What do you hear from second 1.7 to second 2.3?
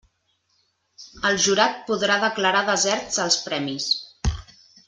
podrà